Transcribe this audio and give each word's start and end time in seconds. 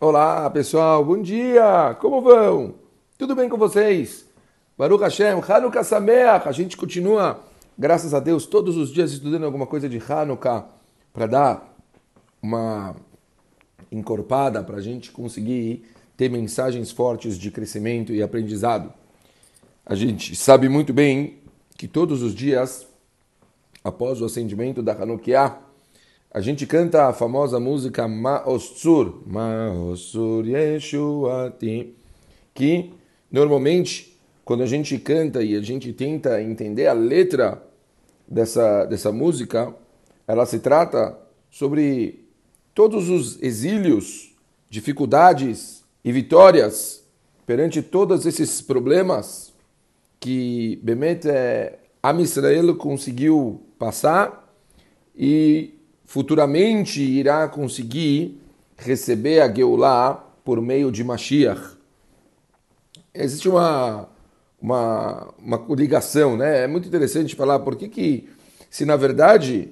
Olá 0.00 0.48
pessoal, 0.48 1.04
bom 1.04 1.20
dia! 1.20 1.96
Como 2.00 2.22
vão? 2.22 2.76
Tudo 3.18 3.34
bem 3.34 3.48
com 3.48 3.56
vocês? 3.56 4.26
Baruch 4.78 5.02
Hashem, 5.02 5.42
Hanukkah 5.44 5.82
Sameach! 5.82 6.48
A 6.48 6.52
gente 6.52 6.76
continua, 6.76 7.40
graças 7.76 8.14
a 8.14 8.20
Deus, 8.20 8.46
todos 8.46 8.76
os 8.76 8.92
dias 8.92 9.10
estudando 9.10 9.42
alguma 9.42 9.66
coisa 9.66 9.88
de 9.88 10.00
Hanukkah 10.00 10.66
para 11.12 11.26
dar 11.26 11.76
uma 12.40 12.94
encorpada 13.90 14.62
para 14.62 14.76
a 14.76 14.80
gente 14.80 15.10
conseguir 15.10 15.84
ter 16.16 16.30
mensagens 16.30 16.92
fortes 16.92 17.36
de 17.36 17.50
crescimento 17.50 18.12
e 18.12 18.22
aprendizado. 18.22 18.92
A 19.84 19.96
gente 19.96 20.36
sabe 20.36 20.68
muito 20.68 20.92
bem 20.92 21.38
que 21.76 21.88
todos 21.88 22.22
os 22.22 22.36
dias, 22.36 22.86
após 23.82 24.22
o 24.22 24.26
acendimento 24.26 24.80
da 24.80 24.92
Hanukkah, 24.92 25.58
a 26.30 26.40
gente 26.40 26.66
canta 26.66 27.08
a 27.08 27.12
famosa 27.12 27.58
música 27.58 28.06
Ma'osur, 28.06 29.22
Ma'osur 29.26 30.46
Yeshuati, 30.46 31.94
que 32.54 32.92
normalmente 33.30 34.18
quando 34.44 34.62
a 34.62 34.66
gente 34.66 34.98
canta 34.98 35.42
e 35.42 35.56
a 35.56 35.60
gente 35.62 35.92
tenta 35.92 36.42
entender 36.42 36.86
a 36.86 36.92
letra 36.92 37.62
dessa, 38.26 38.84
dessa 38.84 39.10
música, 39.10 39.74
ela 40.26 40.44
se 40.44 40.58
trata 40.58 41.18
sobre 41.50 42.26
todos 42.74 43.08
os 43.08 43.42
exílios, 43.42 44.34
dificuldades 44.68 45.82
e 46.04 46.12
vitórias 46.12 47.04
perante 47.46 47.80
todos 47.80 48.26
esses 48.26 48.60
problemas 48.60 49.52
que 50.20 50.78
Bemet 50.82 51.26
é, 51.26 51.78
Am 52.02 52.20
Israel 52.20 52.76
conseguiu 52.76 53.62
passar 53.78 54.54
e 55.16 55.77
futuramente 56.08 57.02
irá 57.02 57.46
conseguir 57.46 58.40
receber 58.78 59.40
a 59.40 59.54
Geulah 59.54 60.24
por 60.42 60.58
meio 60.58 60.90
de 60.90 61.04
Mashiach. 61.04 61.76
Existe 63.12 63.46
uma, 63.46 64.08
uma, 64.58 65.28
uma 65.38 65.66
ligação, 65.76 66.34
né? 66.34 66.64
É 66.64 66.66
muito 66.66 66.88
interessante 66.88 67.36
falar 67.36 67.58
por 67.58 67.76
que, 67.76 67.90
que 67.90 68.26
se 68.70 68.86
na 68.86 68.96
verdade 68.96 69.68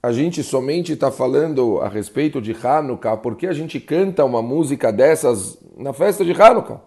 a 0.00 0.12
gente 0.12 0.44
somente 0.44 0.92
está 0.92 1.10
falando 1.10 1.80
a 1.80 1.88
respeito 1.88 2.40
de 2.40 2.52
Hanukkah, 2.52 3.16
por 3.16 3.34
que 3.34 3.48
a 3.48 3.52
gente 3.52 3.80
canta 3.80 4.24
uma 4.24 4.40
música 4.40 4.92
dessas 4.92 5.58
na 5.76 5.92
festa 5.92 6.24
de 6.24 6.30
Hanukkah? 6.30 6.80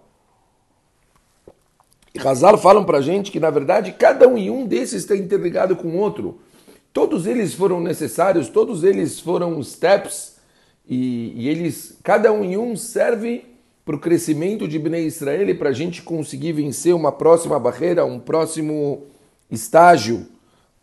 E 2.16 2.26
Hazal 2.26 2.58
falam 2.58 2.86
para 2.86 3.00
a 3.00 3.02
gente 3.02 3.32
que, 3.32 3.40
na 3.40 3.50
verdade, 3.50 3.92
cada 3.92 4.30
um 4.30 4.38
e 4.38 4.50
um 4.50 4.66
desses 4.66 5.02
está 5.02 5.18
interligado 5.18 5.76
com 5.76 5.90
o 5.90 5.98
outro. 5.98 6.40
Todos 6.94 7.26
eles 7.26 7.56
foram 7.56 7.82
necessários, 7.82 8.48
todos 8.50 8.84
eles 8.84 9.20
foram 9.20 9.62
steps 9.64 10.36
e, 10.88 11.34
e 11.36 11.50
eles, 11.50 11.98
cada 12.04 12.32
um 12.32 12.46
em 12.46 12.56
um 12.56 12.76
serve 12.76 13.46
para 13.84 13.96
o 13.96 14.00
crescimento 14.00 14.68
de 14.68 14.78
Bnei 14.78 15.08
Israel 15.08 15.50
e 15.50 15.56
para 15.56 15.70
a 15.70 15.74
gente 15.74 16.04
conseguir 16.04 16.54
vencer 16.54 16.94
uma 16.94 17.12
próxima 17.12 17.60
barreira, 17.60 18.06
um 18.06 18.20
próximo 18.20 19.08
estágio 19.50 20.28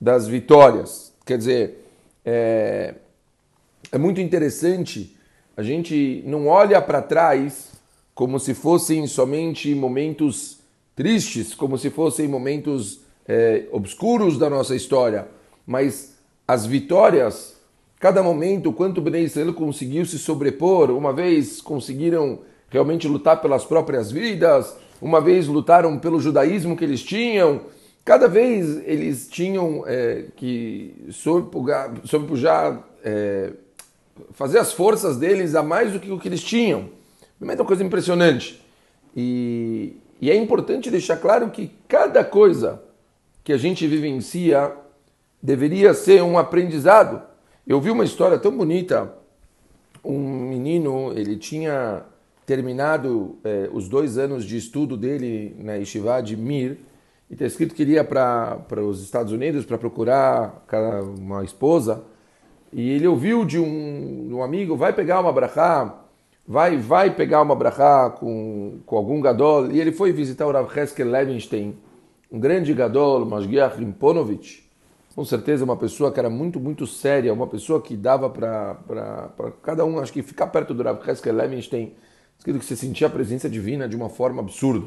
das 0.00 0.27
vitórias. 0.27 1.12
Quer 1.25 1.38
dizer, 1.38 1.86
é, 2.25 2.97
é 3.92 3.97
muito 3.97 4.20
interessante, 4.20 5.16
a 5.56 5.62
gente 5.62 6.25
não 6.27 6.48
olha 6.48 6.83
para 6.83 7.00
trás 7.00 7.70
como 8.16 8.41
se 8.41 8.53
fossem 8.53 9.06
somente 9.06 9.72
momentos 9.77 10.58
tristes, 10.97 11.55
como 11.55 11.78
se 11.78 11.88
fossem 11.88 12.27
momentos 12.27 13.00
é, 13.28 13.66
obscuros 13.70 14.36
da 14.36 14.50
nossa 14.50 14.75
história 14.75 15.38
mas 15.66 16.14
as 16.47 16.66
vitórias, 16.66 17.56
cada 17.98 18.22
momento, 18.22 18.72
quanto 18.72 18.98
o 18.98 19.00
Bnei 19.00 19.25
Israel 19.25 19.55
conseguiu 19.55 20.05
se 20.05 20.19
sobrepor, 20.19 20.91
uma 20.91 21.12
vez 21.12 21.61
conseguiram 21.61 22.41
realmente 22.69 23.06
lutar 23.06 23.41
pelas 23.41 23.64
próprias 23.64 24.11
vidas, 24.11 24.77
uma 25.00 25.20
vez 25.20 25.47
lutaram 25.47 25.98
pelo 25.98 26.20
judaísmo 26.20 26.77
que 26.77 26.84
eles 26.84 27.03
tinham, 27.03 27.62
cada 28.05 28.28
vez 28.28 28.83
eles 28.86 29.28
tinham 29.28 29.84
é, 29.87 30.26
que 30.37 30.94
sobrepujar, 31.10 32.82
é, 33.04 33.53
fazer 34.32 34.59
as 34.59 34.72
forças 34.72 35.16
deles 35.16 35.54
a 35.54 35.62
mais 35.62 35.92
do 35.92 36.00
que 36.00 36.10
o 36.10 36.19
que 36.19 36.28
eles 36.28 36.42
tinham. 36.42 36.88
É 37.41 37.44
uma 37.44 37.65
coisa 37.65 37.82
impressionante. 37.82 38.60
E, 39.16 39.97
e 40.21 40.31
é 40.31 40.37
importante 40.37 40.91
deixar 40.91 41.16
claro 41.16 41.50
que 41.50 41.71
cada 41.88 42.22
coisa 42.22 42.82
que 43.42 43.53
a 43.53 43.56
gente 43.56 43.87
vivencia 43.87 44.72
deveria 45.43 45.95
ser 45.95 46.23
um 46.23 46.39
aprendizado. 46.39 47.23
Eu 47.67 47.81
vi 47.81 47.91
uma 47.91 48.05
história 48.05 48.39
tão 48.39 48.56
bonita. 48.56 49.15
Um 50.05 50.19
menino, 50.19 51.12
ele 51.15 51.37
tinha 51.37 52.03
terminado 52.47 53.39
eh, 53.45 53.69
os 53.73 53.89
dois 53.89 54.19
anos 54.19 54.45
de 54.45 54.56
estudo 54.56 54.97
dele 54.97 55.55
na 55.59 55.75
Yeshiva 55.75 56.21
de 56.21 56.37
Mir 56.37 56.78
e 57.31 57.34
está 57.34 57.45
escrito 57.45 57.75
que 57.75 57.83
iria 57.83 58.03
para 58.03 58.83
os 58.83 59.03
Estados 59.03 59.33
Unidos 59.33 59.65
para 59.65 59.78
procurar 59.78 60.65
uma 61.19 61.45
esposa. 61.45 62.03
E 62.72 62.91
ele 62.91 63.07
ouviu 63.07 63.45
de 63.45 63.59
um, 63.59 64.28
um 64.33 64.43
amigo, 64.43 64.77
vai 64.77 64.93
pegar 64.93 65.21
uma 65.21 65.33
brachá, 65.33 66.03
vai, 66.47 66.77
vai 66.77 67.15
pegar 67.15 67.43
uma 67.43 67.55
brachá 67.55 68.11
com, 68.11 68.81
com 68.87 68.97
algum 68.97 69.21
gadol. 69.21 69.71
E 69.71 69.81
ele 69.81 69.93
foi 69.93 70.12
visitar 70.12 70.47
o 70.47 70.53
Rav 70.53 70.77
Heskel 70.77 71.09
Levinstein, 71.09 71.77
um 72.33 72.41
grande 72.41 72.72
gadol, 72.75 73.25
Mashgiach 73.27 73.78
Rimponovich 73.78 74.69
com 75.15 75.25
certeza 75.25 75.65
uma 75.65 75.76
pessoa 75.76 76.12
que 76.12 76.19
era 76.19 76.31
muito, 76.31 76.60
muito 76.60 76.87
séria, 76.87 77.32
uma 77.32 77.47
pessoa 77.47 77.81
que 77.81 77.97
dava 77.97 78.31
para 78.31 78.76
cada 79.62 79.84
um, 79.84 79.98
acho 79.98 80.12
que 80.12 80.22
ficar 80.22 80.47
perto 80.48 80.72
do 80.72 80.82
Rav 80.82 81.00
Heskel 81.09 81.34
Levinstein, 81.34 81.93
escrito 82.38 82.59
que 82.59 82.65
você 82.65 82.76
sentia 82.76 83.09
a 83.09 83.10
presença 83.10 83.48
divina 83.48 83.88
de 83.88 83.97
uma 83.97 84.09
forma 84.09 84.41
absurda. 84.41 84.87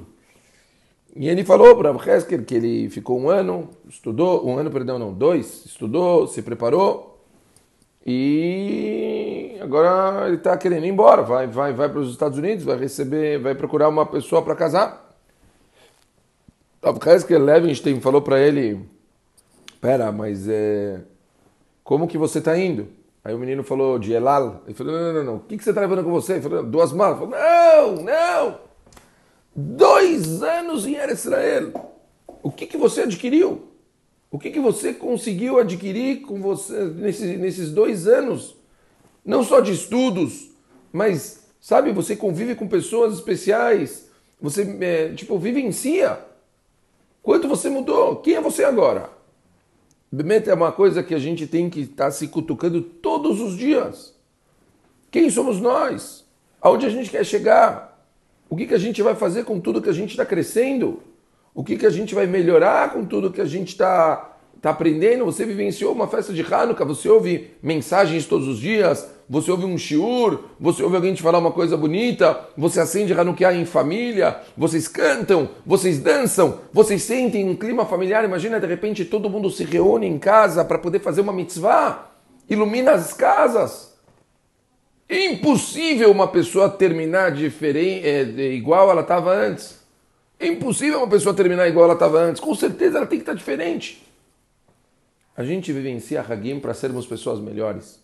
E 1.15 1.27
ele 1.27 1.43
falou 1.43 1.75
para 1.75 1.91
Rav 1.91 2.09
Heskel 2.09 2.43
que 2.43 2.55
ele 2.55 2.89
ficou 2.89 3.19
um 3.19 3.29
ano, 3.29 3.69
estudou, 3.87 4.47
um 4.47 4.57
ano, 4.57 4.71
perdão, 4.71 4.97
não, 4.97 5.13
dois, 5.13 5.65
estudou, 5.65 6.25
se 6.27 6.41
preparou 6.41 7.21
e 8.05 9.57
agora 9.61 10.27
ele 10.27 10.37
está 10.37 10.57
querendo 10.57 10.85
ir 10.85 10.89
embora, 10.89 11.21
vai, 11.21 11.47
vai, 11.47 11.73
vai 11.73 11.89
para 11.89 11.99
os 11.99 12.11
Estados 12.11 12.37
Unidos, 12.37 12.63
vai 12.63 12.77
receber, 12.77 13.39
vai 13.39 13.55
procurar 13.55 13.89
uma 13.89 14.05
pessoa 14.05 14.41
para 14.41 14.55
casar. 14.55 15.15
Rav 16.81 16.97
Heskel 17.05 17.43
Levinstein 17.43 17.99
falou 17.99 18.21
para 18.21 18.39
ele 18.39 18.92
pera, 19.83 20.13
mas 20.13 20.47
é... 20.47 21.01
como 21.83 22.07
que 22.07 22.17
você 22.17 22.39
está 22.39 22.57
indo? 22.57 22.87
Aí 23.21 23.35
o 23.35 23.37
menino 23.37 23.63
falou, 23.63 23.99
de 23.99 24.13
Elal. 24.13 24.63
Ele 24.65 24.73
falou, 24.73 24.93
não, 24.93 25.13
não, 25.13 25.23
não, 25.25 25.35
o 25.35 25.39
que, 25.41 25.57
que 25.57 25.63
você 25.63 25.71
está 25.71 25.81
levando 25.81 26.05
com 26.05 26.11
você? 26.11 26.33
Ele 26.33 26.41
falou, 26.41 26.63
duas 26.63 26.93
malas. 26.93 27.21
Ele 27.21 27.31
falou, 27.31 27.97
não, 27.97 28.03
não. 28.03 28.59
Dois 29.53 30.41
anos 30.41 30.87
em 30.87 30.95
Eretz 30.95 31.25
Israel. 31.25 31.73
O 32.41 32.49
que, 32.49 32.65
que 32.65 32.77
você 32.77 33.01
adquiriu? 33.01 33.63
O 34.31 34.39
que, 34.39 34.51
que 34.51 34.59
você 34.59 34.93
conseguiu 34.93 35.59
adquirir 35.59 36.21
com 36.21 36.41
você 36.41 36.85
nesses, 36.85 37.37
nesses 37.37 37.69
dois 37.69 38.07
anos? 38.07 38.55
Não 39.23 39.43
só 39.43 39.59
de 39.59 39.73
estudos, 39.73 40.49
mas, 40.93 41.45
sabe, 41.59 41.91
você 41.91 42.15
convive 42.15 42.55
com 42.55 42.67
pessoas 42.69 43.13
especiais. 43.13 44.09
Você, 44.41 44.77
é, 44.79 45.13
tipo, 45.13 45.37
vivencia. 45.37 46.19
Quanto 47.21 47.49
você 47.49 47.69
mudou? 47.69 48.17
Quem 48.17 48.35
é 48.35 48.41
você 48.41 48.63
agora? 48.63 49.12
Bemet 50.13 50.47
é 50.47 50.53
uma 50.53 50.71
coisa 50.71 51.01
que 51.01 51.15
a 51.15 51.17
gente 51.17 51.47
tem 51.47 51.71
que 51.71 51.79
estar 51.79 52.05
tá 52.05 52.11
se 52.11 52.27
cutucando 52.27 52.81
todos 52.81 53.41
os 53.41 53.57
dias. 53.57 54.13
Quem 55.09 55.27
somos 55.27 55.59
nós? 55.59 56.23
Aonde 56.61 56.85
a 56.85 56.89
gente 56.89 57.09
quer 57.09 57.25
chegar? 57.25 57.99
O 58.47 58.55
que, 58.55 58.67
que 58.67 58.75
a 58.75 58.77
gente 58.79 59.01
vai 59.01 59.15
fazer 59.15 59.43
com 59.43 59.59
tudo 59.59 59.81
que 59.81 59.89
a 59.89 59.93
gente 59.93 60.11
está 60.11 60.23
crescendo? 60.23 61.01
O 61.51 61.63
que, 61.63 61.77
que 61.77 61.85
a 61.87 61.89
gente 61.89 62.13
vai 62.13 62.27
melhorar 62.27 62.93
com 62.93 63.03
tudo 63.03 63.31
que 63.31 63.41
a 63.41 63.45
gente 63.45 63.69
está 63.69 64.37
tá 64.61 64.69
aprendendo? 64.69 65.25
Você 65.25 65.45
vivenciou 65.45 65.91
uma 65.91 66.07
festa 66.07 66.31
de 66.31 66.43
Hanukkah, 66.43 66.85
você 66.85 67.09
ouve 67.09 67.49
mensagens 67.63 68.27
todos 68.27 68.47
os 68.47 68.59
dias, 68.59 69.09
você 69.29 69.49
ouve 69.49 69.65
um 69.65 69.77
shiur, 69.77 70.39
você 70.59 70.83
ouve 70.83 70.95
alguém 70.95 71.13
te 71.13 71.21
falar 71.21 71.39
uma 71.39 71.51
coisa 71.51 71.77
bonita, 71.77 72.47
você 72.57 72.79
acende 72.79 73.13
Hanukkah 73.13 73.53
em 73.53 73.65
família, 73.65 74.41
vocês 74.57 74.87
cantam, 74.87 75.49
vocês 75.65 75.99
dançam, 75.99 76.59
vocês 76.71 77.01
sentem 77.03 77.49
um 77.49 77.55
clima 77.55 77.85
familiar. 77.85 78.25
Imagina 78.25 78.59
de 78.59 78.67
repente 78.67 79.05
todo 79.05 79.29
mundo 79.29 79.49
se 79.49 79.63
reúne 79.63 80.07
em 80.07 80.19
casa 80.19 80.65
para 80.65 80.77
poder 80.77 80.99
fazer 80.99 81.21
uma 81.21 81.31
mitzvah, 81.31 82.11
ilumina 82.49 82.91
as 82.91 83.13
casas. 83.13 83.93
Impossível 85.09 86.11
uma 86.11 86.27
pessoa 86.27 86.69
terminar 86.69 87.31
diferente, 87.31 88.05
é, 88.05 88.23
igual 88.53 88.89
ela 88.89 89.01
estava 89.01 89.31
antes. 89.31 89.79
Impossível 90.39 90.99
uma 90.99 91.07
pessoa 91.07 91.33
terminar 91.33 91.67
igual 91.67 91.85
ela 91.85 91.93
estava 91.93 92.19
antes. 92.19 92.41
Com 92.41 92.53
certeza 92.55 92.97
ela 92.97 93.07
tem 93.07 93.19
que 93.19 93.23
estar 93.23 93.33
diferente. 93.33 94.05
A 95.35 95.43
gente 95.43 95.71
vivencia 95.71 96.21
Hagim 96.21 96.59
para 96.59 96.73
sermos 96.73 97.05
pessoas 97.05 97.39
melhores 97.39 98.02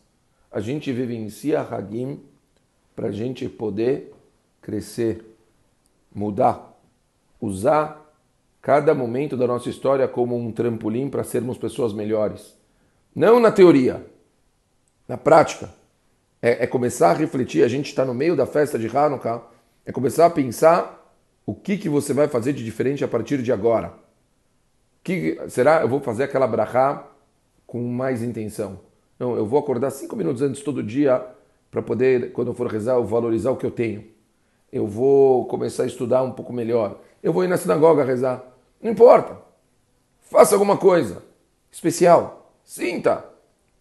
a 0.51 0.59
gente 0.59 0.91
vivencia 0.91 1.61
Hagim 1.61 2.19
para 2.95 3.09
a 3.09 3.11
gente 3.11 3.47
poder 3.47 4.13
crescer, 4.61 5.23
mudar, 6.13 6.77
usar 7.39 8.05
cada 8.61 8.93
momento 8.93 9.37
da 9.37 9.47
nossa 9.47 9.69
história 9.69 10.07
como 10.07 10.37
um 10.37 10.51
trampolim 10.51 11.09
para 11.09 11.23
sermos 11.23 11.57
pessoas 11.57 11.93
melhores. 11.93 12.57
Não 13.15 13.39
na 13.39 13.51
teoria, 13.51 14.05
na 15.07 15.17
prática. 15.17 15.69
é, 16.41 16.63
é 16.63 16.67
começar 16.67 17.11
a 17.11 17.13
refletir. 17.13 17.63
A 17.63 17.67
gente 17.67 17.87
está 17.87 18.05
no 18.05 18.13
meio 18.13 18.35
da 18.35 18.45
festa 18.45 18.77
de 18.77 18.87
Hanukkah, 18.87 19.41
é 19.85 19.91
começar 19.91 20.25
a 20.25 20.29
pensar 20.29 21.13
o 21.45 21.53
que, 21.53 21.77
que 21.77 21.89
você 21.89 22.13
vai 22.13 22.27
fazer 22.27 22.53
de 22.53 22.63
diferente 22.63 23.03
a 23.03 23.07
partir 23.07 23.41
de 23.41 23.51
agora. 23.51 23.93
Que, 25.03 25.39
será 25.47 25.81
eu 25.81 25.89
vou 25.89 25.99
fazer 25.99 26.23
aquela 26.23 26.47
brachá 26.47 27.07
com 27.65 27.81
mais 27.81 28.21
intenção? 28.21 28.79
Não, 29.19 29.35
eu 29.35 29.45
vou 29.45 29.59
acordar 29.59 29.91
cinco 29.91 30.15
minutos 30.15 30.41
antes 30.41 30.63
todo 30.63 30.81
dia 30.81 31.23
para 31.69 31.81
poder, 31.81 32.31
quando 32.31 32.47
eu 32.47 32.53
for 32.53 32.67
rezar, 32.67 32.93
eu 32.95 33.03
valorizar 33.03 33.51
o 33.51 33.57
que 33.57 33.65
eu 33.65 33.71
tenho. 33.71 34.05
Eu 34.71 34.87
vou 34.87 35.45
começar 35.45 35.83
a 35.83 35.87
estudar 35.87 36.23
um 36.23 36.31
pouco 36.31 36.53
melhor. 36.53 37.01
Eu 37.21 37.33
vou 37.33 37.43
ir 37.43 37.47
na 37.47 37.57
sinagoga 37.57 38.03
rezar. 38.03 38.43
Não 38.81 38.91
importa. 38.91 39.37
Faça 40.21 40.55
alguma 40.55 40.77
coisa 40.77 41.21
especial. 41.71 42.53
Sinta. 42.63 43.25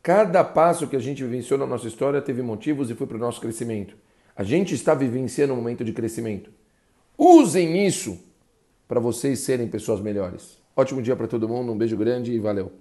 Cada 0.02 0.42
passo 0.42 0.86
que 0.88 0.96
a 0.96 0.98
gente 0.98 1.22
vivenciou 1.22 1.58
na 1.58 1.66
nossa 1.66 1.86
história 1.86 2.20
teve 2.20 2.42
motivos 2.42 2.90
e 2.90 2.94
foi 2.94 3.06
para 3.06 3.16
o 3.16 3.20
nosso 3.20 3.40
crescimento. 3.40 3.94
A 4.34 4.42
gente 4.42 4.74
está 4.74 4.94
vivenciando 4.94 5.52
um 5.52 5.56
momento 5.56 5.84
de 5.84 5.92
crescimento. 5.92 6.50
Usem 7.16 7.86
isso 7.86 8.18
para 8.86 9.00
vocês 9.00 9.40
serem 9.40 9.68
pessoas 9.68 10.00
melhores. 10.00 10.58
Ótimo 10.74 11.02
dia 11.02 11.16
para 11.16 11.26
todo 11.26 11.48
mundo, 11.48 11.72
um 11.72 11.76
beijo 11.76 11.96
grande 11.96 12.32
e 12.32 12.38
valeu. 12.38 12.72